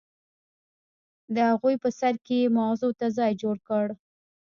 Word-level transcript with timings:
د 1.35 1.37
اغوئ 1.53 1.75
په 1.83 1.89
سر 1.99 2.13
کې 2.25 2.35
يې 2.43 2.53
ماغزو 2.55 2.89
ته 2.99 3.05
ځای 3.17 3.31
جوړ 3.41 3.55
کړی. 3.67 3.93